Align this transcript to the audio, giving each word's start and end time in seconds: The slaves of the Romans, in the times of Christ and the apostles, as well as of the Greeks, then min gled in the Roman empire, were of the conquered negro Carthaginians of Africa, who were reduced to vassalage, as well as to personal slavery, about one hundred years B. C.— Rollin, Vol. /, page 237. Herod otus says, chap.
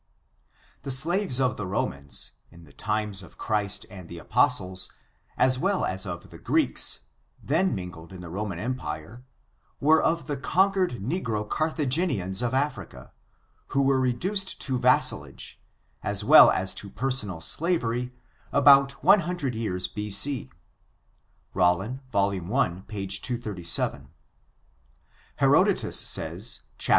The 0.81 0.89
slaves 0.89 1.39
of 1.39 1.57
the 1.57 1.67
Romans, 1.67 2.31
in 2.49 2.63
the 2.63 2.73
times 2.73 3.21
of 3.21 3.37
Christ 3.37 3.85
and 3.87 4.09
the 4.09 4.17
apostles, 4.17 4.89
as 5.37 5.59
well 5.59 5.85
as 5.85 6.07
of 6.07 6.31
the 6.31 6.39
Greeks, 6.39 7.01
then 7.43 7.75
min 7.75 7.91
gled 7.91 8.11
in 8.11 8.19
the 8.21 8.31
Roman 8.31 8.57
empire, 8.57 9.23
were 9.79 10.01
of 10.01 10.25
the 10.25 10.37
conquered 10.37 11.01
negro 11.03 11.47
Carthaginians 11.47 12.41
of 12.41 12.51
Africa, 12.55 13.11
who 13.67 13.83
were 13.83 13.99
reduced 13.99 14.59
to 14.61 14.79
vassalage, 14.79 15.61
as 16.01 16.23
well 16.23 16.49
as 16.49 16.73
to 16.73 16.89
personal 16.89 17.39
slavery, 17.39 18.11
about 18.51 18.93
one 19.03 19.19
hundred 19.19 19.53
years 19.53 19.87
B. 19.87 20.09
C.— 20.09 20.49
Rollin, 21.53 22.01
Vol. 22.11 22.31
/, 22.31 22.87
page 22.87 23.21
237. 23.21 24.07
Herod 25.35 25.67
otus 25.67 25.93
says, 25.99 26.61
chap. 26.79 26.89